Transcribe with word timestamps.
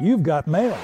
You've 0.00 0.22
got 0.22 0.46
mail. 0.46 0.74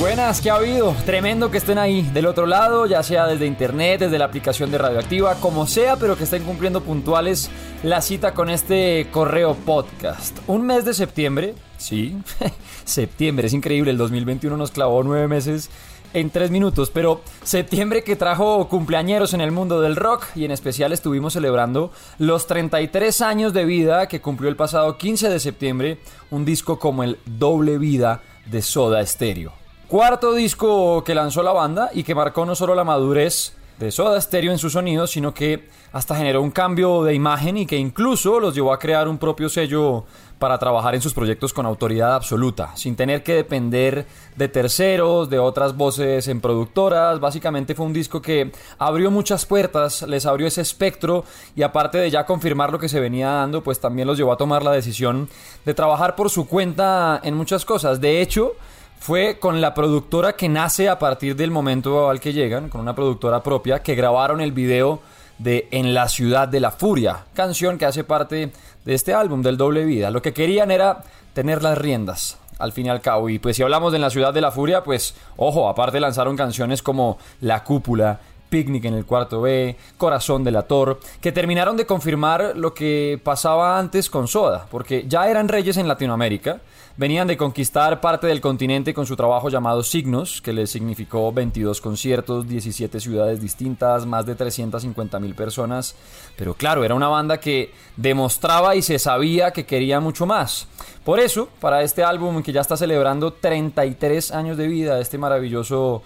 Buenas, 0.00 0.40
¿qué 0.40 0.48
ha 0.48 0.54
habido? 0.54 0.96
Tremendo 1.04 1.50
que 1.50 1.58
estén 1.58 1.76
ahí 1.76 2.00
del 2.00 2.24
otro 2.24 2.46
lado, 2.46 2.86
ya 2.86 3.02
sea 3.02 3.26
desde 3.26 3.44
internet, 3.44 4.00
desde 4.00 4.18
la 4.18 4.24
aplicación 4.24 4.70
de 4.70 4.78
Radioactiva, 4.78 5.34
como 5.34 5.66
sea, 5.66 5.96
pero 5.96 6.16
que 6.16 6.24
estén 6.24 6.42
cumpliendo 6.44 6.80
puntuales 6.80 7.50
la 7.82 8.00
cita 8.00 8.32
con 8.32 8.48
este 8.48 9.08
correo 9.12 9.54
podcast. 9.54 10.38
Un 10.46 10.64
mes 10.64 10.86
de 10.86 10.94
septiembre, 10.94 11.54
sí, 11.76 12.16
septiembre, 12.86 13.48
es 13.48 13.52
increíble, 13.52 13.90
el 13.90 13.98
2021 13.98 14.56
nos 14.56 14.70
clavó 14.70 15.02
nueve 15.02 15.28
meses 15.28 15.68
en 16.14 16.30
tres 16.30 16.50
minutos, 16.50 16.90
pero 16.90 17.20
septiembre 17.42 18.02
que 18.02 18.16
trajo 18.16 18.68
cumpleañeros 18.68 19.34
en 19.34 19.40
el 19.40 19.52
mundo 19.52 19.80
del 19.80 19.96
rock 19.96 20.26
y 20.34 20.44
en 20.44 20.50
especial 20.50 20.92
estuvimos 20.92 21.34
celebrando 21.34 21.92
los 22.18 22.46
33 22.46 23.20
años 23.20 23.52
de 23.52 23.64
vida 23.64 24.08
que 24.08 24.20
cumplió 24.20 24.48
el 24.50 24.56
pasado 24.56 24.98
15 24.98 25.28
de 25.28 25.40
septiembre 25.40 25.98
un 26.30 26.44
disco 26.44 26.78
como 26.78 27.02
el 27.02 27.18
Doble 27.26 27.78
Vida 27.78 28.22
de 28.46 28.62
Soda 28.62 29.04
Stereo. 29.04 29.52
Cuarto 29.88 30.34
disco 30.34 31.02
que 31.04 31.14
lanzó 31.14 31.42
la 31.42 31.52
banda 31.52 31.90
y 31.92 32.04
que 32.04 32.14
marcó 32.14 32.46
no 32.46 32.54
solo 32.54 32.74
la 32.74 32.84
madurez 32.84 33.54
de 33.80 33.90
Soda 33.90 34.20
Stereo 34.20 34.52
en 34.52 34.58
su 34.58 34.68
sonido, 34.68 35.06
sino 35.06 35.32
que 35.32 35.66
hasta 35.90 36.14
generó 36.14 36.42
un 36.42 36.50
cambio 36.50 37.02
de 37.02 37.14
imagen 37.14 37.56
y 37.56 37.64
que 37.64 37.78
incluso 37.78 38.38
los 38.38 38.54
llevó 38.54 38.74
a 38.74 38.78
crear 38.78 39.08
un 39.08 39.16
propio 39.16 39.48
sello 39.48 40.04
para 40.38 40.58
trabajar 40.58 40.94
en 40.94 41.00
sus 41.00 41.14
proyectos 41.14 41.54
con 41.54 41.64
autoridad 41.64 42.14
absoluta, 42.14 42.76
sin 42.76 42.94
tener 42.94 43.22
que 43.22 43.34
depender 43.34 44.06
de 44.36 44.48
terceros, 44.48 45.30
de 45.30 45.38
otras 45.38 45.76
voces 45.76 46.28
en 46.28 46.42
productoras. 46.42 47.20
Básicamente 47.20 47.74
fue 47.74 47.86
un 47.86 47.94
disco 47.94 48.20
que 48.20 48.52
abrió 48.78 49.10
muchas 49.10 49.46
puertas, 49.46 50.02
les 50.02 50.26
abrió 50.26 50.46
ese 50.46 50.60
espectro 50.60 51.24
y 51.56 51.62
aparte 51.62 51.96
de 51.96 52.10
ya 52.10 52.26
confirmar 52.26 52.72
lo 52.72 52.78
que 52.78 52.88
se 52.88 53.00
venía 53.00 53.30
dando, 53.30 53.62
pues 53.62 53.80
también 53.80 54.06
los 54.06 54.18
llevó 54.18 54.32
a 54.32 54.36
tomar 54.36 54.62
la 54.62 54.72
decisión 54.72 55.28
de 55.64 55.72
trabajar 55.72 56.16
por 56.16 56.28
su 56.28 56.46
cuenta 56.46 57.18
en 57.24 57.34
muchas 57.34 57.64
cosas. 57.64 58.00
De 58.00 58.20
hecho, 58.20 58.52
fue 59.00 59.38
con 59.38 59.62
la 59.62 59.72
productora 59.72 60.34
que 60.34 60.50
nace 60.50 60.90
a 60.90 60.98
partir 60.98 61.34
del 61.34 61.50
momento 61.50 62.10
al 62.10 62.20
que 62.20 62.34
llegan, 62.34 62.68
con 62.68 62.82
una 62.82 62.94
productora 62.94 63.42
propia, 63.42 63.82
que 63.82 63.94
grabaron 63.94 64.42
el 64.42 64.52
video 64.52 65.00
de 65.38 65.68
En 65.70 65.94
la 65.94 66.06
ciudad 66.06 66.48
de 66.48 66.60
la 66.60 66.70
furia, 66.70 67.24
canción 67.32 67.78
que 67.78 67.86
hace 67.86 68.04
parte 68.04 68.52
de 68.84 68.94
este 68.94 69.14
álbum 69.14 69.40
del 69.40 69.56
doble 69.56 69.86
vida. 69.86 70.10
Lo 70.10 70.20
que 70.20 70.34
querían 70.34 70.70
era 70.70 71.02
tener 71.32 71.62
las 71.62 71.78
riendas, 71.78 72.36
al 72.58 72.72
fin 72.72 72.86
y 72.86 72.88
al 72.90 73.00
cabo. 73.00 73.30
Y 73.30 73.38
pues 73.38 73.56
si 73.56 73.62
hablamos 73.62 73.92
de 73.92 73.96
En 73.96 74.02
la 74.02 74.10
ciudad 74.10 74.34
de 74.34 74.42
la 74.42 74.50
furia, 74.50 74.84
pues 74.84 75.14
ojo, 75.38 75.70
aparte 75.70 75.98
lanzaron 75.98 76.36
canciones 76.36 76.82
como 76.82 77.16
La 77.40 77.64
cúpula, 77.64 78.20
Picnic 78.50 78.84
en 78.84 78.94
el 78.94 79.06
cuarto 79.06 79.40
B, 79.40 79.76
Corazón 79.96 80.44
de 80.44 80.50
la 80.50 80.64
Tor, 80.64 81.00
que 81.22 81.32
terminaron 81.32 81.78
de 81.78 81.86
confirmar 81.86 82.52
lo 82.56 82.74
que 82.74 83.18
pasaba 83.24 83.78
antes 83.78 84.10
con 84.10 84.28
Soda, 84.28 84.66
porque 84.70 85.06
ya 85.08 85.30
eran 85.30 85.48
reyes 85.48 85.78
en 85.78 85.88
Latinoamérica, 85.88 86.60
venían 86.96 87.28
de 87.28 87.38
conquistar 87.38 88.00
parte 88.00 88.26
del 88.26 88.42
continente 88.42 88.92
con 88.92 89.06
su 89.06 89.16
trabajo 89.16 89.48
llamado 89.48 89.82
Signos, 89.82 90.42
que 90.42 90.52
les 90.52 90.70
significó 90.70 91.32
22 91.32 91.80
conciertos, 91.80 92.46
17 92.46 93.00
ciudades 93.00 93.40
distintas, 93.40 94.04
más 94.04 94.26
de 94.26 94.34
350 94.34 95.18
mil 95.18 95.34
personas, 95.34 95.94
pero 96.36 96.52
claro, 96.52 96.84
era 96.84 96.94
una 96.94 97.08
banda 97.08 97.40
que 97.40 97.72
demostraba 97.96 98.74
y 98.74 98.82
se 98.82 98.98
sabía 98.98 99.52
que 99.52 99.64
quería 99.64 100.00
mucho 100.00 100.26
más. 100.26 100.66
Por 101.04 101.20
eso, 101.20 101.48
para 101.60 101.82
este 101.82 102.04
álbum 102.04 102.42
que 102.42 102.52
ya 102.52 102.60
está 102.60 102.76
celebrando 102.76 103.32
33 103.32 104.32
años 104.32 104.58
de 104.58 104.66
vida, 104.66 105.00
este 105.00 105.16
maravilloso 105.16 106.02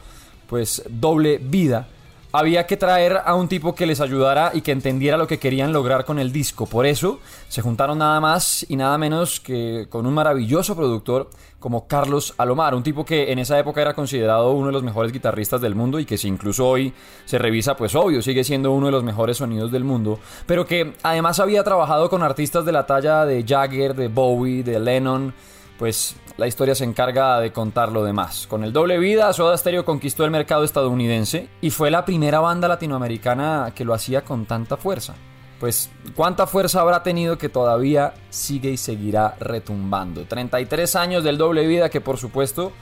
pues 0.48 0.84
doble 0.89 1.39
vida, 1.39 1.89
había 2.35 2.67
que 2.67 2.77
traer 2.77 3.21
a 3.25 3.37
un 3.37 3.47
tipo 3.47 3.77
que 3.77 3.87
les 3.87 4.01
ayudara 4.01 4.51
y 4.53 4.63
que 4.63 4.73
entendiera 4.73 5.17
lo 5.17 5.29
que 5.29 5.39
querían 5.39 5.73
lograr 5.73 6.05
con 6.05 6.19
el 6.19 6.33
disco. 6.33 6.67
Por 6.67 6.85
eso 6.85 7.21
se 7.47 7.63
juntaron 7.63 7.99
nada 7.99 8.21
más 8.21 8.67
y 8.69 8.75
nada 8.75 8.99
menos 8.99 9.39
que 9.39 9.87
con 9.89 10.05
un 10.05 10.15
maravilloso 10.15 10.75
productor 10.75 11.31
como 11.61 11.87
Carlos 11.87 12.35
Alomar, 12.37 12.75
un 12.75 12.83
tipo 12.83 13.05
que 13.05 13.31
en 13.31 13.39
esa 13.39 13.57
época 13.57 13.81
era 13.81 13.95
considerado 13.95 14.51
uno 14.51 14.67
de 14.67 14.73
los 14.73 14.83
mejores 14.83 15.12
guitarristas 15.12 15.61
del 15.61 15.77
mundo 15.77 16.01
y 16.01 16.07
que 16.07 16.19
si 16.19 16.27
incluso 16.27 16.67
hoy 16.67 16.93
se 17.25 17.39
revisa, 17.39 17.77
pues 17.77 17.95
obvio, 17.95 18.21
sigue 18.21 18.43
siendo 18.43 18.73
uno 18.73 18.87
de 18.87 18.93
los 18.93 19.05
mejores 19.05 19.37
sonidos 19.37 19.71
del 19.71 19.84
mundo, 19.84 20.19
pero 20.44 20.67
que 20.67 20.94
además 21.05 21.39
había 21.39 21.62
trabajado 21.62 22.11
con 22.11 22.25
artistas 22.25 22.65
de 22.65 22.73
la 22.73 22.84
talla 22.84 23.25
de 23.25 23.44
Jagger, 23.47 23.94
de 23.94 24.09
Bowie, 24.09 24.65
de 24.65 24.81
Lennon, 24.81 25.33
pues 25.78 26.17
la 26.37 26.47
historia 26.47 26.75
se 26.75 26.84
encarga 26.84 27.39
de 27.41 27.53
contar 27.53 27.93
lo 27.93 28.05
demás. 28.05 28.47
Con 28.49 28.65
el 28.65 28.72
doble 28.72 28.99
vida, 28.99 29.33
Soda 29.33 29.56
Stereo 29.56 29.84
conquistó 29.84 30.25
el 30.25 30.31
mercado 30.31 30.65
estadounidense 30.65 31.49
y 31.61 31.71
fue 31.71 31.91
la 31.91 32.05
primera 32.05 32.41
banda 32.41 32.67
latinoamericana 32.67 33.72
que 33.75 33.84
lo 33.84 33.95
hacía 33.95 34.25
con 34.25 34.47
tanta 34.47 34.77
fuerza. 34.77 35.15
Pues, 35.61 35.91
¿cuánta 36.15 36.47
fuerza 36.47 36.81
habrá 36.81 37.03
tenido 37.03 37.39
que 37.39 37.49
todavía 37.49 38.15
sigue 38.31 38.71
y 38.71 38.77
seguirá 38.77 39.37
retumbando? 39.39 40.25
33 40.25 40.97
años 40.97 41.25
del 41.25 41.39
doble 41.39 41.67
vida 41.67 41.89
que 41.89 42.00
por 42.00 42.19
supuesto 42.19 42.73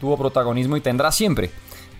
tuvo 0.00 0.16
protagonismo 0.16 0.76
y 0.76 0.80
tendrá 0.80 1.10
siempre 1.10 1.50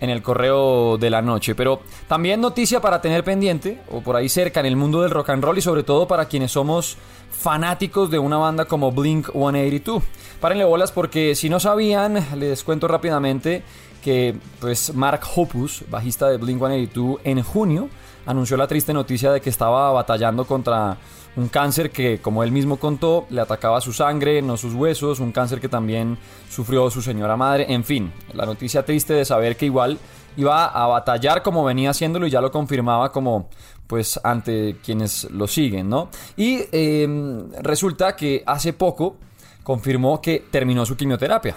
en 0.00 0.10
el 0.10 0.22
correo 0.22 0.98
de 0.98 1.10
la 1.10 1.22
noche. 1.22 1.54
Pero 1.54 1.80
también 2.08 2.40
noticia 2.40 2.80
para 2.80 3.00
tener 3.00 3.24
pendiente, 3.24 3.80
o 3.90 4.00
por 4.00 4.16
ahí 4.16 4.28
cerca 4.28 4.60
en 4.60 4.66
el 4.66 4.76
mundo 4.76 5.02
del 5.02 5.10
rock 5.10 5.30
and 5.30 5.44
roll 5.44 5.58
y 5.58 5.62
sobre 5.62 5.82
todo 5.82 6.08
para 6.08 6.26
quienes 6.26 6.52
somos 6.52 6.96
fanáticos 7.30 8.10
de 8.10 8.18
una 8.18 8.36
banda 8.36 8.64
como 8.64 8.92
Blink 8.92 9.30
182. 9.32 10.02
Párenle 10.40 10.64
bolas 10.64 10.92
porque 10.92 11.34
si 11.34 11.48
no 11.48 11.60
sabían, 11.60 12.26
les 12.38 12.64
cuento 12.64 12.88
rápidamente 12.88 13.62
que 14.02 14.34
pues 14.60 14.94
Mark 14.94 15.20
Hoppus, 15.36 15.84
bajista 15.90 16.28
de 16.28 16.38
Blink 16.38 16.58
182, 16.58 17.20
en 17.24 17.42
junio 17.42 17.88
anunció 18.26 18.56
la 18.56 18.66
triste 18.66 18.92
noticia 18.92 19.32
de 19.32 19.40
que 19.40 19.50
estaba 19.50 19.90
batallando 19.92 20.44
contra 20.44 20.96
un 21.36 21.48
cáncer 21.48 21.90
que, 21.90 22.20
como 22.20 22.42
él 22.42 22.52
mismo 22.52 22.76
contó, 22.78 23.26
le 23.30 23.40
atacaba 23.40 23.80
su 23.80 23.92
sangre, 23.92 24.42
no 24.42 24.56
sus 24.56 24.74
huesos, 24.74 25.20
un 25.20 25.32
cáncer 25.32 25.60
que 25.60 25.68
también 25.68 26.18
sufrió 26.48 26.90
su 26.90 27.02
señora 27.02 27.36
madre, 27.36 27.66
en 27.68 27.84
fin, 27.84 28.12
la 28.34 28.46
noticia 28.46 28.84
triste 28.84 29.14
de 29.14 29.24
saber 29.24 29.56
que 29.56 29.66
igual 29.66 29.98
iba 30.36 30.66
a 30.66 30.86
batallar 30.86 31.42
como 31.42 31.64
venía 31.64 31.90
haciéndolo 31.90 32.26
y 32.26 32.30
ya 32.30 32.40
lo 32.40 32.50
confirmaba 32.50 33.12
como 33.12 33.48
pues 33.86 34.20
ante 34.22 34.76
quienes 34.84 35.24
lo 35.30 35.48
siguen, 35.48 35.88
¿no? 35.88 36.10
Y 36.36 36.60
em, 36.70 37.50
resulta 37.60 38.14
que 38.14 38.42
hace 38.46 38.72
poco 38.72 39.16
confirmó 39.64 40.20
que 40.20 40.44
terminó 40.50 40.86
su 40.86 40.96
quimioterapia. 40.96 41.56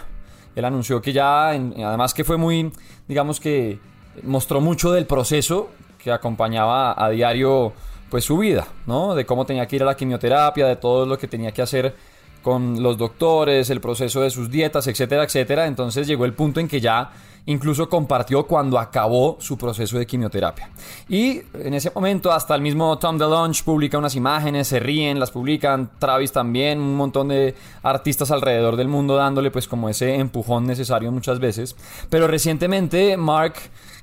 Él 0.56 0.66
anunció 0.66 1.02
que 1.02 1.14
ya, 1.14 1.50
además 1.50 2.14
que 2.14 2.24
fue 2.24 2.38
muy, 2.38 2.72
digamos 3.08 3.40
que 3.40 3.80
mostró 4.24 4.62
mucho 4.62 4.92
del 4.92 5.06
proceso 5.06 5.70
que 6.04 6.12
acompañaba 6.12 6.94
a 6.98 7.10
diario 7.10 7.74
pues 8.10 8.26
su 8.26 8.38
vida, 8.38 8.68
¿no? 8.86 9.16
De 9.16 9.26
cómo 9.26 9.46
tenía 9.46 9.66
que 9.68 9.78
ir 9.78 9.84
a 9.84 9.86
la 9.86 9.96
quimioterapia, 9.96 10.68
de 10.68 10.76
todo 10.76 11.06
lo 11.06 11.18
que 11.18 11.28
tenía 11.28 11.52
que 11.52 11.62
hacer 11.62 11.96
con 12.44 12.84
los 12.84 12.98
doctores, 12.98 13.70
el 13.70 13.82
proceso 13.82 14.22
de 14.22 14.30
sus 14.30 14.52
dietas, 14.52 14.86
etcétera, 14.86 15.24
etcétera. 15.24 15.66
Entonces 15.66 16.06
llegó 16.06 16.26
el 16.26 16.34
punto 16.34 16.60
en 16.60 16.68
que 16.68 16.80
ya 16.80 17.10
incluso 17.46 17.90
compartió 17.90 18.46
cuando 18.46 18.78
acabó 18.78 19.38
su 19.40 19.58
proceso 19.58 19.98
de 19.98 20.06
quimioterapia. 20.06 20.70
Y 21.10 21.42
en 21.54 21.74
ese 21.74 21.92
momento 21.94 22.32
hasta 22.32 22.54
el 22.56 22.62
mismo 22.62 22.98
Tom 23.00 23.18
DeLonge 23.18 23.64
publica 23.64 23.98
unas 23.98 24.16
imágenes, 24.16 24.68
se 24.68 24.80
ríen, 24.80 25.20
las 25.20 25.32
publican, 25.32 25.90
Travis 26.00 26.32
también, 26.32 26.80
un 26.80 26.96
montón 26.96 27.30
de 27.30 27.56
artistas 27.82 28.32
alrededor 28.32 28.76
del 28.76 28.88
mundo 28.88 29.16
dándole 29.16 29.52
pues 29.52 29.68
como 29.68 29.90
ese 29.90 30.16
empujón 30.16 30.68
necesario 30.68 31.12
muchas 31.12 31.40
veces. 31.40 31.76
Pero 32.10 32.28
recientemente 32.28 33.18
Mark 33.18 33.56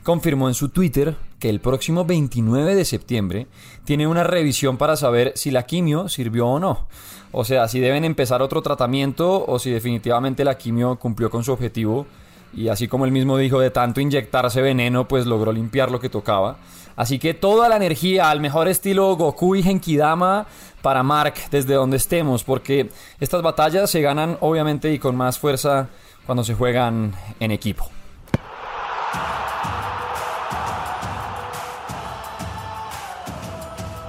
confirmó 0.03 0.49
en 0.49 0.55
su 0.55 0.69
Twitter 0.69 1.16
que 1.38 1.49
el 1.49 1.61
próximo 1.61 2.05
29 2.05 2.75
de 2.75 2.84
septiembre 2.84 3.47
tiene 3.84 4.06
una 4.06 4.25
revisión 4.25 4.77
para 4.77 4.97
saber 4.97 5.33
si 5.37 5.50
la 5.50 5.65
quimio 5.65 6.09
sirvió 6.09 6.47
o 6.47 6.61
no. 6.61 6.87
O 7.33 7.44
sea, 7.44 7.69
si 7.69 7.81
deben 7.81 8.05
empezar 8.05 8.43
otro 8.43 8.62
tratamiento 8.62 9.44
o 9.47 9.59
si 9.59 9.71
definitivamente 9.71 10.44
la 10.44 10.59
quimio 10.59 10.97
cumplió 10.97 11.31
con 11.31 11.44
su 11.44 11.53
objetivo. 11.53 12.06
Y 12.53 12.69
así 12.69 12.89
como 12.89 13.05
él 13.05 13.12
mismo 13.12 13.37
dijo, 13.39 13.60
de 13.60 13.71
tanto 13.71 14.00
inyectarse 14.00 14.60
veneno, 14.60 15.06
pues 15.06 15.27
logró 15.27 15.53
limpiar 15.53 15.91
lo 15.91 16.00
que 16.00 16.09
tocaba. 16.09 16.56
Así 16.97 17.19
que 17.19 17.33
toda 17.33 17.69
la 17.69 17.77
energía 17.77 18.31
al 18.31 18.41
mejor 18.41 18.69
estilo 18.69 19.16
Goku 19.16 19.55
y 19.55 19.62
Genkidama 19.62 20.47
para 20.83 21.03
Mark 21.03 21.34
desde 21.50 21.75
donde 21.75 21.97
estemos, 21.97 22.43
porque 22.43 22.91
estas 23.21 23.43
batallas 23.43 23.89
se 23.89 24.03
ganan 24.03 24.37
obviamente 24.41 24.93
y 24.93 24.99
con 24.99 25.16
más 25.16 25.39
fuerza 25.39 25.89
cuando 26.27 26.42
se 26.42 26.54
juegan 26.54 27.15
en 27.39 27.53
equipo. 27.53 27.89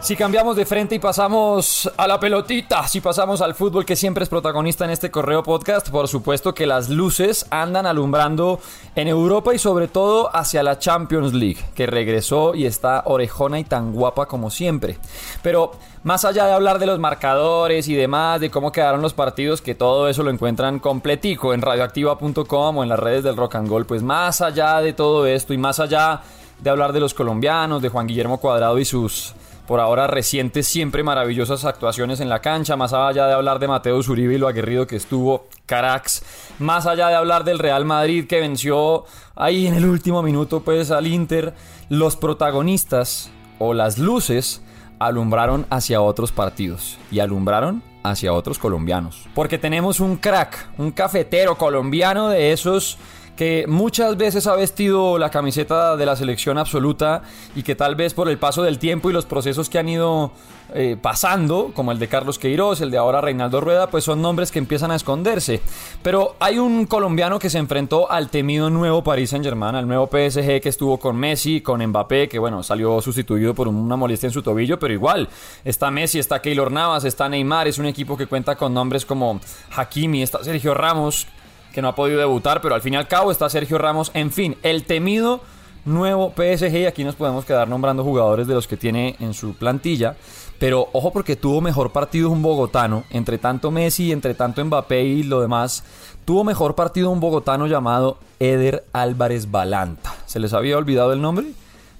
Si 0.02 0.16
cambiamos 0.16 0.56
de 0.56 0.66
frente 0.66 0.96
y 0.96 1.00
pasamos 1.00 1.90
a 1.96 2.08
la 2.08 2.20
pelotita, 2.20 2.88
si 2.88 3.02
pasamos 3.02 3.40
al 3.40 3.54
fútbol 3.54 3.86
que 3.86 3.96
siempre 3.96 4.24
es 4.24 4.30
protagonista 4.30 4.84
en 4.84 4.90
este 4.90 5.12
correo 5.12 5.44
podcast, 5.44 5.90
por 5.90 6.08
supuesto 6.08 6.56
que 6.56 6.66
las 6.66 6.90
luces 6.90 7.46
andan 7.52 7.86
alumbrando 7.86 8.60
en 8.96 9.08
Europa 9.08 9.54
y 9.54 9.60
sobre 9.60 9.88
todo 9.88 10.36
hacia 10.36 10.64
la 10.64 10.80
Champions 10.80 11.34
League, 11.34 11.64
que 11.76 11.86
regresó 11.86 12.56
y 12.56 12.66
está 12.66 13.04
orejona 13.06 13.60
y 13.60 13.64
tan 13.64 13.94
guapa 13.94 14.26
como 14.26 14.50
siempre. 14.50 14.98
Pero 15.44 15.74
más 16.04 16.26
allá 16.26 16.48
de 16.48 16.54
hablar 16.54 16.80
de 16.80 16.88
los 16.88 16.98
marcadores 16.98 17.88
y 17.88 17.94
demás, 17.94 18.42
de 18.42 18.50
cómo 18.50 18.72
quedaron 18.72 19.04
los 19.04 19.14
partidos, 19.14 19.62
que 19.62 19.76
todo 19.76 20.10
eso 20.10 20.24
lo 20.24 20.32
encuentran 20.32 20.80
completico 20.80 21.54
en 21.54 21.62
radioactiva.com 21.62 22.78
o 22.78 22.84
en 22.84 22.90
las 22.90 23.00
redes 23.00 23.24
del 23.24 23.38
rock 23.38 23.54
and 23.54 23.70
roll, 23.70 23.86
pues 23.86 24.02
más 24.02 24.42
allá 24.42 24.82
de 24.82 24.94
todo 24.94 25.28
esto 25.28 25.54
y 25.54 25.60
más 25.60 25.80
allá 25.80 26.22
de 26.60 26.70
hablar 26.72 26.92
de 26.92 27.02
los 27.02 27.14
colombianos, 27.14 27.84
de 27.84 27.90
Juan 27.90 28.08
Guillermo 28.08 28.40
Cuadrado 28.40 28.80
y 28.80 28.86
sus 28.86 29.36
por 29.72 29.80
ahora 29.80 30.06
recientes, 30.06 30.68
siempre 30.68 31.02
maravillosas 31.02 31.64
actuaciones 31.64 32.20
en 32.20 32.28
la 32.28 32.42
cancha, 32.42 32.76
más 32.76 32.92
allá 32.92 33.28
de 33.28 33.34
hablar 33.34 33.58
de 33.58 33.70
Mateo 33.70 34.04
Zuribe 34.04 34.34
y 34.34 34.38
lo 34.38 34.50
aguerrido 34.50 34.86
que 34.86 34.98
estuvo, 34.98 35.48
Carax, 35.66 36.26
más 36.60 36.88
allá 36.88 37.08
de 37.08 37.16
hablar 37.16 37.46
del 37.46 37.58
Real 37.58 37.86
Madrid 37.86 38.28
que 38.28 38.42
venció 38.42 39.06
ahí 39.34 39.68
en 39.68 39.76
el 39.76 39.86
último 39.86 40.24
minuto 40.24 40.60
pues 40.60 40.92
al 40.92 41.08
Inter, 41.08 41.54
los 41.88 42.18
protagonistas 42.18 43.32
o 43.60 43.74
las 43.74 43.98
luces 43.98 44.62
alumbraron 45.00 45.66
hacia 45.70 46.02
otros 46.02 46.34
partidos 46.34 46.98
y 47.10 47.22
alumbraron 47.22 47.82
hacia 48.04 48.34
otros 48.34 48.60
colombianos. 48.60 49.30
Porque 49.34 49.58
tenemos 49.58 50.02
un 50.02 50.18
crack, 50.18 50.68
un 50.80 50.92
cafetero 50.92 51.58
colombiano 51.58 52.28
de 52.28 52.52
esos 52.52 52.98
que 53.36 53.66
muchas 53.68 54.18
veces 54.18 54.48
ha 54.48 54.56
vestido 54.56 55.18
la 55.18 55.30
camiseta 55.30 55.96
de 55.96 56.06
la 56.06 56.16
selección 56.16 56.58
absoluta 56.58 57.24
y 57.56 57.64
que 57.64 57.76
tal 57.76 57.96
vez 57.96 58.14
por 58.14 58.30
el 58.30 58.38
paso 58.38 58.64
del 58.64 58.80
tiempo 58.80 59.10
y 59.10 59.14
los 59.14 59.26
procesos 59.26 59.70
que 59.70 59.80
han 59.80 59.90
ido 59.90 60.32
eh, 60.74 60.96
pasando, 61.02 61.72
como 61.76 61.92
el 61.92 62.00
de 62.00 62.08
Carlos 62.08 62.40
Queiroz, 62.40 62.80
el 62.80 62.92
de 62.92 62.98
ahora 62.98 63.20
Reinaldo 63.20 63.60
Rueda, 63.60 63.90
pues 63.90 64.06
son 64.06 64.22
nombres 64.22 64.52
que 64.52 64.60
empiezan 64.60 64.92
a 64.92 64.96
esconderse. 64.96 65.60
Pero 66.02 66.36
hay 66.40 66.60
un 66.60 66.86
colombiano 66.86 67.40
que 67.40 67.50
se 67.50 67.58
enfrentó 67.58 68.10
al 68.10 68.30
temido 68.30 68.70
nuevo 68.70 69.04
Paris 69.04 69.32
Saint 69.32 69.44
Germain, 69.44 69.76
al 69.76 69.88
nuevo 69.88 70.08
PSG 70.08 70.62
que 70.62 70.70
estuvo 70.70 70.98
con 70.98 71.18
Messi, 71.18 71.60
con 71.60 71.86
Mbappé, 71.86 72.30
que 72.30 72.40
bueno, 72.40 72.64
salió 72.64 73.02
sustituido 73.02 73.54
por 73.54 73.68
una 73.68 73.98
molestia 73.98 74.28
en 74.28 74.34
su 74.34 74.42
tobillo, 74.42 74.80
pero 74.80 74.94
igual, 74.94 75.28
está 75.66 75.92
Messi, 75.92 76.20
está 76.20 76.42
Keylor 76.42 76.72
Navas, 76.72 77.04
está 77.04 77.28
Neymar, 77.28 77.68
es 77.68 77.78
un 77.78 77.86
equipo 77.86 78.16
que 78.16 78.28
cuenta 78.28 78.56
con 78.56 78.74
nombres 78.74 79.06
como 79.06 79.42
Hakimi, 79.76 80.24
está 80.24 80.42
Sergio 80.42 80.74
Ramos, 80.74 81.28
que 81.74 81.82
no 81.82 81.90
ha 81.90 81.96
podido 81.96 82.20
debutar, 82.20 82.62
pero 82.62 82.76
al 82.76 82.82
fin 82.82 82.94
y 82.94 82.98
al 82.98 83.08
cabo 83.08 83.32
está 83.32 83.50
Sergio 83.50 83.78
Ramos. 83.78 84.12
En 84.14 84.32
fin, 84.32 84.58
el 84.64 84.84
temido 84.84 85.42
nuevo 85.86 86.32
PSG 86.36 86.76
y 86.78 86.86
aquí 86.86 87.04
nos 87.04 87.16
podemos 87.16 87.46
quedar 87.46 87.68
nombrando 87.68 88.04
jugadores 88.04 88.48
de 88.48 88.54
los 88.54 88.68
que 88.68 88.78
tiene 88.78 89.16
en 89.20 89.34
su 89.34 89.56
plantilla. 89.56 90.16
Pero 90.60 90.90
ojo 90.94 91.12
porque 91.12 91.36
tuvo 91.36 91.60
mejor 91.60 91.92
partido 91.92 92.30
un 92.30 92.44
bogotano, 92.44 93.04
entre 93.10 93.40
tanto 93.40 93.72
Messi, 93.72 94.12
entre 94.12 94.36
tanto 94.36 94.64
Mbappé 94.64 95.04
y 95.04 95.24
lo 95.24 95.42
demás, 95.42 95.84
tuvo 96.24 96.44
mejor 96.44 96.76
partido 96.76 97.10
un 97.10 97.20
bogotano 97.20 97.66
llamado 97.66 98.18
Eder 98.40 98.86
Álvarez 98.94 99.50
Balanta. 99.50 100.14
¿Se 100.28 100.40
les 100.40 100.54
había 100.54 100.78
olvidado 100.78 101.14
el 101.14 101.22
nombre? 101.22 101.48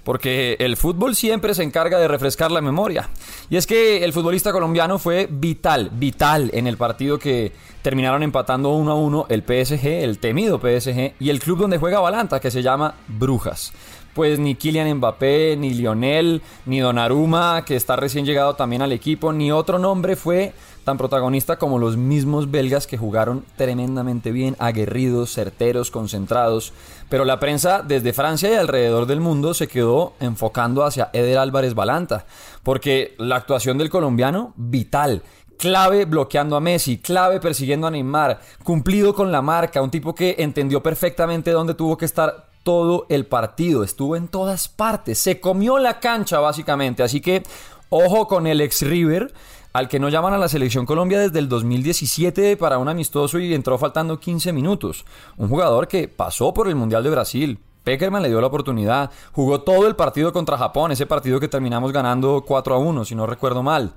Porque 0.04 0.56
el 0.58 0.76
fútbol 0.76 1.14
siempre 1.14 1.54
se 1.54 1.62
encarga 1.62 1.98
de 1.98 2.08
refrescar 2.08 2.50
la 2.50 2.60
memoria. 2.60 3.08
Y 3.50 3.56
es 3.56 3.66
que 3.66 4.04
el 4.04 4.12
futbolista 4.12 4.52
colombiano 4.52 4.98
fue 4.98 5.28
vital, 5.30 5.90
vital 5.92 6.50
en 6.54 6.66
el 6.66 6.76
partido 6.76 7.18
que 7.18 7.52
terminaron 7.82 8.22
empatando 8.22 8.70
1 8.70 8.90
a 8.90 8.94
1 8.94 9.26
el 9.28 9.42
PSG, 9.42 9.86
el 9.86 10.18
temido 10.18 10.58
PSG, 10.58 11.14
y 11.18 11.30
el 11.30 11.40
club 11.40 11.58
donde 11.58 11.78
juega 11.78 12.00
Balanta, 12.00 12.40
que 12.40 12.50
se 12.50 12.62
llama 12.62 12.94
Brujas 13.08 13.72
pues 14.14 14.38
ni 14.38 14.54
Kylian 14.54 14.94
Mbappé, 14.96 15.56
ni 15.56 15.72
Lionel, 15.72 16.42
ni 16.66 16.80
Donnarumma, 16.80 17.64
que 17.64 17.76
está 17.76 17.96
recién 17.96 18.26
llegado 18.26 18.54
también 18.54 18.82
al 18.82 18.92
equipo, 18.92 19.32
ni 19.32 19.50
otro 19.50 19.78
nombre 19.78 20.16
fue 20.16 20.52
tan 20.84 20.98
protagonista 20.98 21.58
como 21.58 21.78
los 21.78 21.96
mismos 21.96 22.50
belgas 22.50 22.86
que 22.86 22.98
jugaron 22.98 23.44
tremendamente 23.56 24.32
bien, 24.32 24.56
aguerridos, 24.58 25.32
certeros, 25.32 25.90
concentrados. 25.90 26.72
Pero 27.08 27.24
la 27.24 27.40
prensa 27.40 27.82
desde 27.82 28.12
Francia 28.12 28.50
y 28.50 28.54
alrededor 28.54 29.06
del 29.06 29.20
mundo 29.20 29.54
se 29.54 29.68
quedó 29.68 30.14
enfocando 30.20 30.84
hacia 30.84 31.10
Eder 31.12 31.38
Álvarez 31.38 31.74
Balanta, 31.74 32.26
porque 32.62 33.14
la 33.18 33.36
actuación 33.36 33.78
del 33.78 33.90
colombiano, 33.90 34.52
vital 34.56 35.22
clave 35.58 36.06
bloqueando 36.06 36.56
a 36.56 36.60
Messi, 36.60 36.98
clave 36.98 37.38
persiguiendo 37.38 37.86
a 37.86 37.90
Neymar, 37.92 38.40
cumplido 38.64 39.14
con 39.14 39.30
la 39.30 39.42
marca, 39.42 39.80
un 39.80 39.92
tipo 39.92 40.12
que 40.12 40.34
entendió 40.40 40.82
perfectamente 40.82 41.52
dónde 41.52 41.74
tuvo 41.74 41.96
que 41.96 42.04
estar 42.04 42.48
todo 42.64 43.06
el 43.08 43.26
partido, 43.26 43.84
estuvo 43.84 44.16
en 44.16 44.26
todas 44.26 44.68
partes, 44.68 45.18
se 45.18 45.38
comió 45.38 45.78
la 45.78 46.00
cancha 46.00 46.40
básicamente, 46.40 47.04
así 47.04 47.20
que 47.20 47.44
ojo 47.90 48.26
con 48.26 48.48
el 48.48 48.60
ex 48.60 48.82
River, 48.82 49.32
al 49.72 49.88
que 49.88 49.98
no 49.98 50.08
llaman 50.08 50.34
a 50.34 50.38
la 50.38 50.48
selección 50.48 50.86
Colombia 50.86 51.20
desde 51.20 51.38
el 51.38 51.48
2017 51.48 52.56
para 52.56 52.78
un 52.78 52.88
amistoso 52.88 53.38
y 53.38 53.54
entró 53.54 53.78
faltando 53.78 54.20
15 54.20 54.52
minutos, 54.52 55.04
un 55.36 55.48
jugador 55.48 55.88
que 55.88 56.08
pasó 56.08 56.52
por 56.52 56.68
el 56.68 56.74
Mundial 56.74 57.02
de 57.02 57.10
Brasil, 57.10 57.58
Peckerman 57.84 58.22
le 58.22 58.28
dio 58.28 58.40
la 58.40 58.46
oportunidad, 58.46 59.10
jugó 59.32 59.62
todo 59.62 59.86
el 59.86 59.96
partido 59.96 60.32
contra 60.32 60.58
Japón, 60.58 60.92
ese 60.92 61.06
partido 61.06 61.40
que 61.40 61.48
terminamos 61.48 61.92
ganando 61.92 62.44
4 62.46 62.74
a 62.74 62.78
1, 62.78 63.04
si 63.04 63.14
no 63.14 63.26
recuerdo 63.26 63.62
mal. 63.62 63.94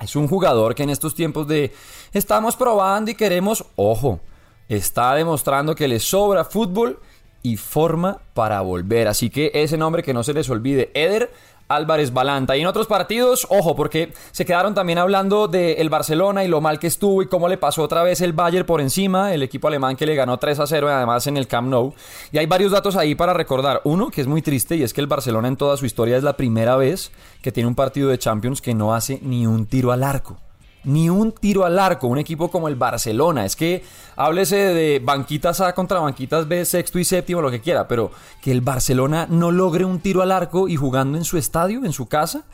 Es 0.00 0.14
un 0.14 0.28
jugador 0.28 0.74
que 0.74 0.82
en 0.82 0.90
estos 0.90 1.14
tiempos 1.14 1.48
de 1.48 1.72
estamos 2.12 2.54
probando 2.54 3.10
y 3.10 3.14
queremos, 3.14 3.64
ojo, 3.76 4.20
está 4.68 5.14
demostrando 5.14 5.74
que 5.74 5.88
le 5.88 5.98
sobra 5.98 6.44
fútbol 6.44 7.00
y 7.42 7.56
forma 7.56 8.18
para 8.34 8.60
volver. 8.60 9.08
Así 9.08 9.30
que 9.30 9.50
ese 9.54 9.78
nombre 9.78 10.02
que 10.02 10.12
no 10.12 10.22
se 10.22 10.34
les 10.34 10.50
olvide, 10.50 10.90
Eder 10.94 11.32
Álvarez 11.68 12.12
Balanta. 12.12 12.56
Y 12.56 12.60
en 12.60 12.66
otros 12.66 12.86
partidos, 12.86 13.46
ojo, 13.50 13.74
porque 13.74 14.12
se 14.32 14.44
quedaron 14.44 14.74
también 14.74 14.98
hablando 14.98 15.48
del 15.48 15.88
Barcelona 15.90 16.44
y 16.44 16.48
lo 16.48 16.60
mal 16.60 16.78
que 16.78 16.86
estuvo 16.86 17.22
y 17.22 17.26
cómo 17.26 17.48
le 17.48 17.58
pasó 17.58 17.82
otra 17.82 18.02
vez 18.02 18.20
el 18.20 18.32
Bayern 18.32 18.66
por 18.66 18.80
encima, 18.80 19.34
el 19.34 19.42
equipo 19.42 19.68
alemán 19.68 19.96
que 19.96 20.06
le 20.06 20.14
ganó 20.14 20.38
3 20.38 20.60
a 20.60 20.66
0 20.66 20.88
además 20.88 21.26
en 21.26 21.36
el 21.36 21.46
Camp 21.46 21.68
Nou. 21.68 21.94
Y 22.32 22.38
hay 22.38 22.46
varios 22.46 22.72
datos 22.72 22.96
ahí 22.96 23.14
para 23.14 23.32
recordar. 23.32 23.80
Uno, 23.84 24.10
que 24.10 24.20
es 24.20 24.26
muy 24.26 24.42
triste, 24.42 24.76
y 24.76 24.82
es 24.82 24.92
que 24.92 25.00
el 25.00 25.06
Barcelona 25.06 25.48
en 25.48 25.56
toda 25.56 25.76
su 25.76 25.86
historia 25.86 26.16
es 26.16 26.22
la 26.22 26.36
primera 26.36 26.76
vez 26.76 27.10
que 27.42 27.52
tiene 27.52 27.68
un 27.68 27.74
partido 27.74 28.08
de 28.08 28.18
Champions 28.18 28.62
que 28.62 28.74
no 28.74 28.94
hace 28.94 29.20
ni 29.22 29.46
un 29.46 29.66
tiro 29.66 29.92
al 29.92 30.02
arco 30.02 30.38
ni 30.86 31.10
un 31.10 31.32
tiro 31.32 31.64
al 31.64 31.78
arco, 31.78 32.06
un 32.06 32.18
equipo 32.18 32.50
como 32.50 32.68
el 32.68 32.76
Barcelona. 32.76 33.44
Es 33.44 33.56
que 33.56 33.84
háblese 34.16 34.56
de 34.56 35.00
banquitas 35.00 35.60
A 35.60 35.74
contra 35.74 36.00
banquitas 36.00 36.48
B, 36.48 36.64
sexto 36.64 36.98
y 36.98 37.04
séptimo, 37.04 37.42
lo 37.42 37.50
que 37.50 37.60
quiera, 37.60 37.86
pero 37.86 38.10
que 38.40 38.52
el 38.52 38.62
Barcelona 38.62 39.26
no 39.28 39.50
logre 39.50 39.84
un 39.84 40.00
tiro 40.00 40.22
al 40.22 40.32
arco 40.32 40.68
y 40.68 40.76
jugando 40.76 41.18
en 41.18 41.24
su 41.24 41.36
estadio, 41.36 41.84
en 41.84 41.92
su 41.92 42.06
casa, 42.06 42.44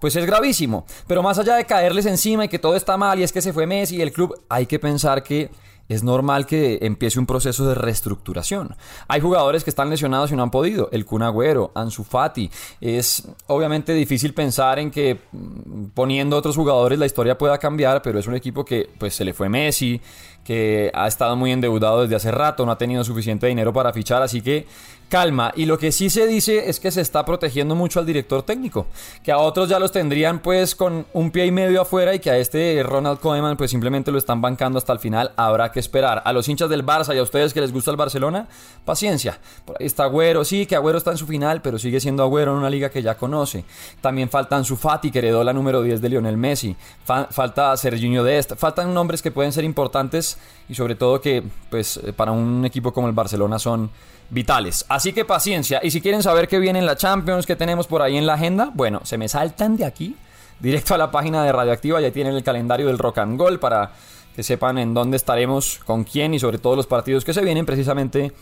pues 0.00 0.16
es 0.16 0.26
gravísimo. 0.26 0.84
Pero 1.06 1.22
más 1.22 1.38
allá 1.38 1.54
de 1.56 1.64
caerles 1.64 2.06
encima 2.06 2.46
y 2.46 2.48
que 2.48 2.58
todo 2.58 2.74
está 2.74 2.96
mal 2.96 3.18
y 3.20 3.22
es 3.22 3.32
que 3.32 3.42
se 3.42 3.52
fue 3.52 3.66
Messi 3.66 3.96
y 3.96 4.02
el 4.02 4.12
club, 4.12 4.34
hay 4.48 4.66
que 4.66 4.78
pensar 4.78 5.22
que 5.22 5.50
es 5.92 6.02
normal 6.02 6.46
que 6.46 6.78
empiece 6.82 7.18
un 7.18 7.26
proceso 7.26 7.66
de 7.66 7.74
reestructuración. 7.74 8.76
Hay 9.08 9.20
jugadores 9.20 9.64
que 9.64 9.70
están 9.70 9.90
lesionados 9.90 10.32
y 10.32 10.36
no 10.36 10.42
han 10.42 10.50
podido. 10.50 10.88
El 10.92 11.04
Kun 11.04 11.22
Agüero, 11.22 11.70
Ansu 11.74 12.04
Fati. 12.04 12.50
Es 12.80 13.28
obviamente 13.46 13.92
difícil 13.92 14.32
pensar 14.32 14.78
en 14.78 14.90
que 14.90 15.20
mm, 15.32 15.84
poniendo 15.94 16.36
otros 16.36 16.56
jugadores 16.56 16.98
la 16.98 17.06
historia 17.06 17.36
pueda 17.36 17.58
cambiar, 17.58 18.02
pero 18.02 18.18
es 18.18 18.26
un 18.26 18.34
equipo 18.34 18.64
que 18.64 18.88
pues 18.98 19.14
se 19.14 19.24
le 19.24 19.34
fue 19.34 19.48
Messi, 19.48 20.00
que 20.44 20.90
ha 20.94 21.06
estado 21.06 21.36
muy 21.36 21.52
endeudado 21.52 22.02
desde 22.02 22.16
hace 22.16 22.30
rato, 22.30 22.66
no 22.66 22.72
ha 22.72 22.78
tenido 22.78 23.04
suficiente 23.04 23.46
dinero 23.46 23.72
para 23.72 23.92
fichar, 23.92 24.22
así 24.22 24.42
que 24.42 24.66
calma. 25.12 25.52
Y 25.54 25.66
lo 25.66 25.76
que 25.76 25.92
sí 25.92 26.08
se 26.08 26.26
dice 26.26 26.70
es 26.70 26.80
que 26.80 26.90
se 26.90 27.02
está 27.02 27.26
protegiendo 27.26 27.74
mucho 27.74 28.00
al 28.00 28.06
director 28.06 28.42
técnico, 28.44 28.86
que 29.22 29.30
a 29.30 29.36
otros 29.36 29.68
ya 29.68 29.78
los 29.78 29.92
tendrían 29.92 30.38
pues 30.38 30.74
con 30.74 31.04
un 31.12 31.30
pie 31.30 31.44
y 31.44 31.50
medio 31.50 31.82
afuera 31.82 32.14
y 32.14 32.18
que 32.18 32.30
a 32.30 32.38
este 32.38 32.82
Ronald 32.82 33.20
Koeman 33.20 33.58
pues 33.58 33.70
simplemente 33.70 34.10
lo 34.10 34.16
están 34.16 34.40
bancando 34.40 34.78
hasta 34.78 34.94
el 34.94 35.00
final. 35.00 35.32
Habrá 35.36 35.70
que 35.70 35.80
esperar. 35.80 36.22
A 36.24 36.32
los 36.32 36.48
hinchas 36.48 36.70
del 36.70 36.86
Barça 36.86 37.14
y 37.14 37.18
a 37.18 37.22
ustedes 37.22 37.52
que 37.52 37.60
les 37.60 37.74
gusta 37.74 37.90
el 37.90 37.98
Barcelona, 37.98 38.48
paciencia. 38.86 39.38
Por 39.66 39.76
ahí 39.78 39.84
está 39.84 40.04
Agüero, 40.04 40.46
sí, 40.46 40.64
que 40.64 40.76
Agüero 40.76 40.96
está 40.96 41.10
en 41.10 41.18
su 41.18 41.26
final, 41.26 41.60
pero 41.60 41.78
sigue 41.78 42.00
siendo 42.00 42.22
Agüero 42.22 42.52
en 42.52 42.56
una 42.56 42.70
liga 42.70 42.88
que 42.88 43.02
ya 43.02 43.14
conoce. 43.14 43.66
También 44.00 44.30
faltan 44.30 44.64
su 44.64 44.78
Fati, 44.78 45.10
que 45.10 45.18
heredó 45.18 45.44
la 45.44 45.52
número 45.52 45.82
10 45.82 46.00
de 46.00 46.08
Lionel 46.08 46.38
Messi. 46.38 46.74
falta 47.04 47.76
Serginho 47.76 48.24
Dest. 48.24 48.54
Faltan 48.56 48.94
nombres 48.94 49.20
que 49.20 49.30
pueden 49.30 49.52
ser 49.52 49.64
importantes 49.64 50.31
y 50.68 50.74
sobre 50.74 50.94
todo 50.94 51.20
que 51.20 51.42
pues 51.70 52.00
para 52.16 52.32
un 52.32 52.64
equipo 52.64 52.92
como 52.92 53.08
el 53.08 53.14
Barcelona 53.14 53.58
son 53.58 53.90
vitales. 54.30 54.84
Así 54.88 55.12
que 55.12 55.24
paciencia. 55.24 55.80
Y 55.82 55.90
si 55.90 56.00
quieren 56.00 56.22
saber 56.22 56.48
qué 56.48 56.58
viene 56.58 56.78
en 56.78 56.86
la 56.86 56.96
Champions, 56.96 57.46
que 57.46 57.56
tenemos 57.56 57.86
por 57.86 58.02
ahí 58.02 58.16
en 58.16 58.26
la 58.26 58.34
agenda, 58.34 58.70
bueno, 58.74 59.00
se 59.04 59.18
me 59.18 59.28
saltan 59.28 59.76
de 59.76 59.84
aquí 59.84 60.16
directo 60.60 60.94
a 60.94 60.98
la 60.98 61.10
página 61.10 61.44
de 61.44 61.52
Radioactiva. 61.52 62.00
Ya 62.00 62.10
tienen 62.10 62.34
el 62.34 62.42
calendario 62.42 62.86
del 62.86 62.98
Rock 62.98 63.18
and 63.18 63.38
Gold 63.38 63.60
para 63.60 63.92
que 64.34 64.42
sepan 64.42 64.78
en 64.78 64.94
dónde 64.94 65.16
estaremos, 65.16 65.80
con 65.84 66.04
quién 66.04 66.32
y 66.32 66.38
sobre 66.38 66.58
todo 66.58 66.76
los 66.76 66.86
partidos 66.86 67.24
que 67.24 67.34
se 67.34 67.42
vienen 67.42 67.66
precisamente 67.66 68.32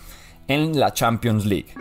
en 0.47 0.79
la 0.79 0.93
Champions 0.93 1.45
League. 1.45 1.75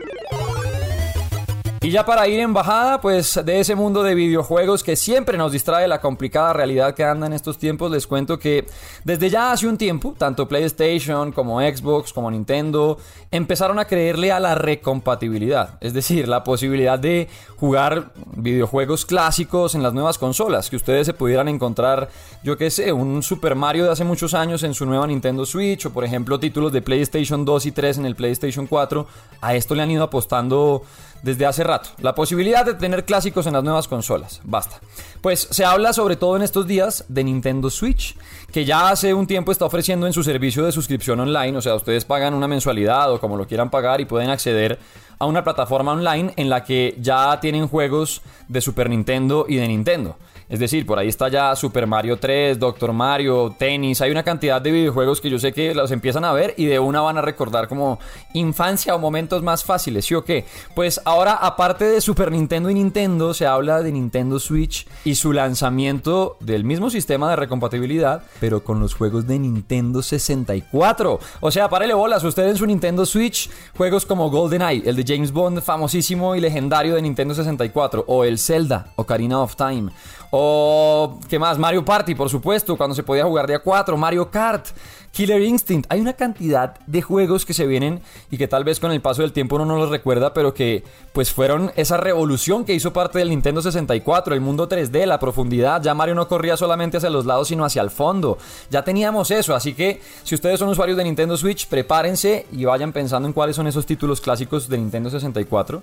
Y 1.81 1.91
ya 1.91 2.05
para 2.05 2.27
ir 2.27 2.41
en 2.41 2.53
bajada, 2.53 3.00
pues 3.00 3.39
de 3.45 3.62
ese 3.62 3.74
mundo 3.74 4.03
de 4.03 4.13
videojuegos 4.13 4.83
que 4.83 4.98
siempre 4.98 5.38
nos 5.38 5.53
distrae 5.53 5.88
la 5.88 6.01
complicada 6.01 6.51
realidad 6.51 6.93
que 6.93 7.05
anda 7.05 7.25
en 7.25 7.31
estos 7.31 7.57
tiempos, 7.57 7.89
les 7.89 8.05
cuento 8.05 8.38
que 8.38 8.65
desde 9.05 9.29
ya 9.29 9.53
hace 9.53 9.65
un 9.65 9.77
tiempo, 9.77 10.13
tanto 10.17 10.45
PlayStation 10.45 11.31
como 11.31 11.62
Xbox 11.62 12.12
como 12.12 12.29
Nintendo 12.31 12.98
empezaron 13.31 13.79
a 13.79 13.86
creerle 13.86 14.33
a 14.33 14.41
la 14.41 14.55
recompatibilidad, 14.55 15.77
es 15.79 15.93
decir, 15.93 16.27
la 16.27 16.43
posibilidad 16.43 17.00
de 17.00 17.29
jugar 17.55 18.12
videojuegos 18.36 19.05
clásicos 19.05 19.74
en 19.74 19.81
las 19.81 19.93
nuevas 19.93 20.17
consolas, 20.17 20.69
que 20.69 20.75
ustedes 20.75 21.05
se 21.05 21.13
pudieran 21.13 21.48
encontrar, 21.48 22.09
yo 22.43 22.57
qué 22.57 22.71
sé, 22.71 22.91
un 22.91 23.24
Super 23.24 23.55
Mario 23.55 23.86
de 23.86 23.91
hace 23.91 24.03
muchos 24.03 24.33
años 24.33 24.63
en 24.63 24.74
su 24.74 24.86
nueva 24.86 25.07
Nintendo 25.07 25.45
Switch 25.45 25.86
o 25.86 25.93
por 25.93 26.03
ejemplo 26.03 26.41
títulos 26.41 26.74
de 26.74 26.81
PlayStation 26.81 27.45
2 27.45 27.67
y 27.67 27.71
3 27.71 28.00
en 28.00 28.05
el 28.05 28.15
PlayStation 28.15 28.67
4, 28.67 29.07
a 29.39 29.55
esto 29.55 29.75
le 29.75 29.83
han 29.83 29.91
ido 29.91 30.03
apostando 30.03 30.83
desde 31.21 31.45
hace 31.45 31.63
rato. 31.69 31.89
La 32.01 32.15
posibilidad 32.15 32.65
de 32.65 32.73
tener 32.73 33.05
clásicos 33.05 33.47
en 33.47 33.53
las 33.53 33.63
nuevas 33.63 33.88
consolas. 33.88 34.41
Basta. 34.43 34.79
Pues 35.21 35.47
se 35.51 35.63
habla 35.63 35.93
sobre 35.93 36.15
todo 36.15 36.35
en 36.35 36.41
estos 36.41 36.67
días 36.67 37.05
de 37.07 37.23
Nintendo 37.23 37.69
Switch, 37.69 38.17
que 38.51 38.65
ya 38.65 38.89
hace 38.89 39.13
un 39.13 39.27
tiempo 39.27 39.51
está 39.51 39.65
ofreciendo 39.65 40.07
en 40.07 40.13
su 40.13 40.23
servicio 40.23 40.65
de 40.65 40.71
suscripción 40.71 41.19
online, 41.19 41.57
o 41.57 41.61
sea, 41.61 41.75
ustedes 41.75 42.05
pagan 42.05 42.33
una 42.33 42.47
mensualidad 42.47 43.11
o 43.13 43.19
como 43.19 43.38
lo 43.38 43.47
quieran 43.47 43.69
pagar 43.69 44.01
y 44.01 44.05
pueden 44.05 44.29
acceder 44.29 44.79
a 45.19 45.25
una 45.25 45.43
plataforma 45.43 45.91
online 45.91 46.33
en 46.38 46.49
la 46.49 46.63
que 46.63 46.95
ya 46.99 47.39
tienen 47.41 47.67
juegos 47.67 48.21
de 48.47 48.61
Super 48.61 48.89
Nintendo 48.89 49.45
y 49.47 49.57
de 49.57 49.67
Nintendo. 49.67 50.15
Es 50.49 50.59
decir, 50.59 50.88
por 50.88 50.97
ahí 50.97 51.07
está 51.07 51.29
ya 51.29 51.55
Super 51.55 51.85
Mario 51.85 52.17
3, 52.17 52.57
Doctor 52.57 52.91
Mario, 52.91 53.55
tenis. 53.59 54.01
Hay 54.01 54.09
una 54.09 54.23
cantidad 54.23 54.59
de 54.59 54.71
videojuegos 54.71 55.21
que 55.21 55.29
yo 55.29 55.38
sé 55.38 55.53
que 55.53 55.75
los 55.75 55.91
empiezan 55.91 56.25
a 56.25 56.33
ver 56.33 56.55
y 56.57 56.65
de 56.65 56.79
una 56.79 57.01
van 57.01 57.19
a 57.19 57.21
recordar 57.21 57.67
como 57.67 57.99
infancia 58.33 58.95
o 58.95 58.99
momentos 58.99 59.43
más 59.43 59.63
fáciles, 59.63 60.05
¿sí 60.05 60.15
o 60.15 60.23
qué? 60.23 60.45
Pues 60.73 60.99
ahora, 61.05 61.33
aparte 61.33 61.85
de 61.85 62.01
Super 62.01 62.31
Nintendo 62.31 62.71
y 62.71 62.73
Nintendo, 62.73 63.35
se 63.35 63.45
habla 63.45 63.83
de 63.83 63.91
Nintendo 63.91 64.39
Switch 64.39 64.88
y 65.05 65.13
su 65.13 65.33
lanzamiento 65.33 66.38
del 66.39 66.63
mismo 66.63 66.89
sistema 66.89 67.29
de 67.29 67.35
recompatibilidad, 67.35 68.23
pero 68.39 68.63
con 68.63 68.79
los 68.79 68.95
juegos 68.95 69.27
de 69.27 69.38
Nintendo 69.38 70.01
64. 70.01 71.19
O 71.41 71.51
sea, 71.51 71.69
párele 71.69 71.93
bolas, 71.93 72.23
usted 72.23 72.47
en 72.47 72.57
su 72.57 72.65
Nintendo 72.65 73.05
Switch, 73.05 73.51
juegos 73.77 74.03
como 74.03 74.31
GoldenEye, 74.31 74.89
el 74.89 74.95
de 74.95 75.03
James 75.09 75.31
Bond, 75.31 75.61
famosísimo 75.61 76.35
y 76.35 76.39
legendario 76.39 76.93
de 76.93 77.01
Nintendo 77.01 77.33
64, 77.33 78.05
o 78.07 78.23
el 78.23 78.37
Zelda, 78.37 78.91
Ocarina 78.95 79.41
of 79.41 79.55
Time 79.55 79.91
o, 80.31 81.19
¿qué 81.27 81.39
más? 81.39 81.57
Mario 81.57 81.83
Party, 81.83 82.13
por 82.13 82.29
supuesto, 82.29 82.77
cuando 82.77 82.95
se 82.95 83.03
podía 83.03 83.25
jugar 83.25 83.47
de 83.47 83.55
a 83.55 83.59
4. 83.59 83.97
Mario 83.97 84.29
Kart, 84.29 84.67
Killer 85.11 85.41
Instinct. 85.41 85.91
Hay 85.91 85.99
una 85.99 86.13
cantidad 86.13 86.79
de 86.85 87.01
juegos 87.01 87.45
que 87.45 87.53
se 87.53 87.67
vienen 87.67 88.01
y 88.31 88.37
que 88.37 88.47
tal 88.47 88.63
vez 88.63 88.79
con 88.79 88.91
el 88.91 89.01
paso 89.01 89.21
del 89.21 89.33
tiempo 89.33 89.55
uno 89.55 89.65
no 89.65 89.77
los 89.77 89.89
recuerda, 89.89 90.33
pero 90.33 90.53
que 90.53 90.83
pues 91.13 91.31
fueron 91.31 91.71
esa 91.75 91.97
revolución 91.97 92.65
que 92.65 92.73
hizo 92.73 92.93
parte 92.93 93.19
del 93.19 93.29
Nintendo 93.29 93.61
64, 93.61 94.33
el 94.33 94.41
mundo 94.41 94.69
3D, 94.69 95.05
la 95.05 95.19
profundidad. 95.19 95.81
Ya 95.81 95.93
Mario 95.93 96.15
no 96.15 96.27
corría 96.27 96.57
solamente 96.57 96.97
hacia 96.97 97.09
los 97.09 97.25
lados, 97.25 97.47
sino 97.47 97.65
hacia 97.65 97.81
el 97.81 97.89
fondo. 97.89 98.37
Ya 98.69 98.83
teníamos 98.83 99.31
eso, 99.31 99.55
así 99.55 99.73
que 99.73 100.01
si 100.23 100.35
ustedes 100.35 100.59
son 100.59 100.69
usuarios 100.69 100.97
de 100.97 101.03
Nintendo 101.03 101.37
Switch, 101.37 101.67
prepárense 101.67 102.45
y 102.51 102.65
vayan 102.65 102.93
pensando 102.93 103.27
en 103.27 103.33
cuáles 103.33 103.55
son 103.55 103.67
esos 103.67 103.85
títulos 103.85 104.21
clásicos 104.21 104.69
de 104.69 104.77
Nintendo 104.77 105.09
64 105.09 105.81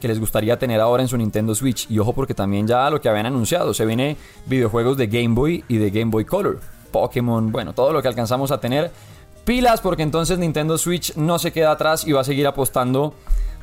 que 0.00 0.08
les 0.08 0.20
gustaría 0.20 0.58
tener 0.58 0.80
ahora 0.80 1.02
en 1.02 1.08
su 1.08 1.16
Nintendo 1.16 1.54
Switch. 1.54 1.90
Y 1.90 1.98
ojo 1.98 2.12
porque 2.12 2.34
también 2.34 2.66
ya 2.66 2.90
lo 2.90 3.00
que 3.00 3.08
habían 3.08 3.24
anunciado, 3.24 3.72
se 3.72 3.86
viene 3.86 4.18
videojuegos 4.44 4.98
de 4.98 5.06
Game 5.06 5.34
Boy 5.34 5.64
y 5.66 5.78
de 5.78 5.90
Game 5.90 6.10
Boy 6.10 6.26
Color. 6.26 6.73
Pokémon, 6.94 7.50
bueno, 7.50 7.72
todo 7.72 7.92
lo 7.92 8.00
que 8.00 8.06
alcanzamos 8.06 8.52
a 8.52 8.60
tener. 8.60 8.92
Pilas 9.44 9.80
porque 9.80 10.04
entonces 10.04 10.38
Nintendo 10.38 10.78
Switch 10.78 11.16
no 11.16 11.40
se 11.40 11.52
queda 11.52 11.72
atrás 11.72 12.06
y 12.06 12.12
va 12.12 12.20
a 12.20 12.24
seguir 12.24 12.46
apostando 12.46 13.14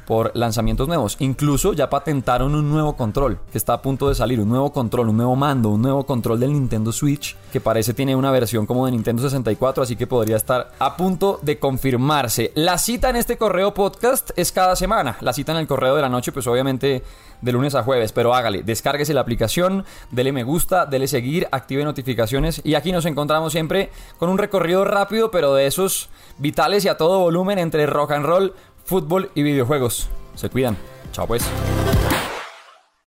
por 0.05 0.31
lanzamientos 0.35 0.87
nuevos. 0.87 1.17
Incluso 1.19 1.73
ya 1.73 1.89
patentaron 1.89 2.55
un 2.55 2.69
nuevo 2.69 2.95
control 2.95 3.39
que 3.51 3.57
está 3.57 3.73
a 3.73 3.81
punto 3.81 4.09
de 4.09 4.15
salir, 4.15 4.39
un 4.39 4.49
nuevo 4.49 4.71
control, 4.71 5.09
un 5.09 5.17
nuevo 5.17 5.35
mando, 5.35 5.69
un 5.69 5.81
nuevo 5.81 6.05
control 6.05 6.39
del 6.39 6.53
Nintendo 6.53 6.91
Switch 6.91 7.35
que 7.51 7.61
parece 7.61 7.93
tiene 7.93 8.15
una 8.15 8.31
versión 8.31 8.65
como 8.65 8.85
de 8.85 8.91
Nintendo 8.91 9.21
64, 9.21 9.83
así 9.83 9.95
que 9.95 10.07
podría 10.07 10.37
estar 10.37 10.71
a 10.79 10.95
punto 10.97 11.39
de 11.41 11.59
confirmarse. 11.59 12.51
La 12.55 12.77
cita 12.77 13.09
en 13.09 13.17
este 13.17 13.37
correo 13.37 13.73
podcast 13.73 14.31
es 14.35 14.51
cada 14.51 14.75
semana. 14.75 15.17
La 15.21 15.33
cita 15.33 15.51
en 15.51 15.59
el 15.59 15.67
correo 15.67 15.95
de 15.95 16.01
la 16.01 16.09
noche, 16.09 16.31
pues 16.31 16.47
obviamente 16.47 17.03
de 17.41 17.51
lunes 17.51 17.75
a 17.75 17.83
jueves, 17.83 18.11
pero 18.11 18.33
hágale, 18.33 18.63
descárguese 18.63 19.13
la 19.13 19.21
aplicación, 19.21 19.83
dele 20.11 20.31
me 20.31 20.43
gusta, 20.43 20.85
dele 20.85 21.07
seguir, 21.07 21.47
active 21.51 21.83
notificaciones 21.83 22.61
y 22.63 22.75
aquí 22.75 22.91
nos 22.91 23.05
encontramos 23.05 23.51
siempre 23.51 23.89
con 24.19 24.29
un 24.29 24.37
recorrido 24.37 24.85
rápido, 24.85 25.31
pero 25.31 25.55
de 25.55 25.65
esos 25.65 26.09
vitales 26.37 26.85
y 26.85 26.87
a 26.87 26.97
todo 26.97 27.19
volumen 27.19 27.59
entre 27.59 27.85
rock 27.87 28.11
and 28.11 28.25
roll, 28.25 28.53
fútbol 28.85 29.31
y 29.35 29.43
videojuegos. 29.43 30.09
Se 30.35 30.49
cuidan. 30.49 30.77
Chao 31.11 31.27
pues. 31.27 31.43